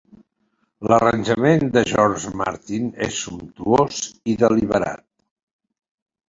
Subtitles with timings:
[0.91, 4.01] L'arranjament de George Martin és sumptuós
[4.35, 5.07] i deliberat.